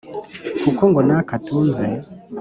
ngo 0.59 0.71
kuko 0.83 0.99
naka 1.07 1.31
atunze 1.37 1.85